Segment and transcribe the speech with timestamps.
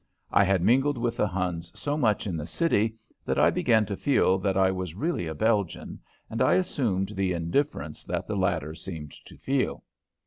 [0.31, 3.95] I had mingled with the Huns so much in the city that I began to
[3.95, 8.73] feel that I was really a Belgian, and I assumed the indifference that the latter
[8.73, 9.83] seemed to feel.